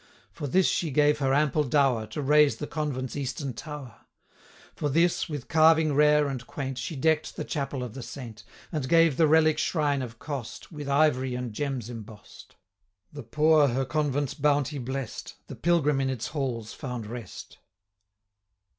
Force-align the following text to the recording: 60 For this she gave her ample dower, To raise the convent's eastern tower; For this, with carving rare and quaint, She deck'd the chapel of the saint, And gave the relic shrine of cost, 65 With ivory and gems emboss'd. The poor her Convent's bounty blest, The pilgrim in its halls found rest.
60 0.29 0.29
For 0.31 0.47
this 0.47 0.65
she 0.67 0.89
gave 0.89 1.19
her 1.19 1.31
ample 1.31 1.63
dower, 1.63 2.07
To 2.07 2.23
raise 2.23 2.55
the 2.55 2.65
convent's 2.65 3.15
eastern 3.15 3.53
tower; 3.53 4.01
For 4.75 4.89
this, 4.89 5.29
with 5.29 5.47
carving 5.47 5.93
rare 5.93 6.25
and 6.27 6.47
quaint, 6.47 6.79
She 6.79 6.95
deck'd 6.95 7.35
the 7.35 7.43
chapel 7.43 7.83
of 7.83 7.93
the 7.93 8.01
saint, 8.01 8.43
And 8.71 8.89
gave 8.89 9.15
the 9.15 9.27
relic 9.27 9.59
shrine 9.59 10.01
of 10.01 10.17
cost, 10.17 10.63
65 10.63 10.71
With 10.75 10.89
ivory 10.89 11.35
and 11.35 11.53
gems 11.53 11.87
emboss'd. 11.87 12.55
The 13.13 13.21
poor 13.21 13.67
her 13.67 13.85
Convent's 13.85 14.33
bounty 14.33 14.79
blest, 14.79 15.35
The 15.45 15.55
pilgrim 15.55 16.01
in 16.01 16.09
its 16.09 16.29
halls 16.29 16.73
found 16.73 17.05
rest. 17.05 17.59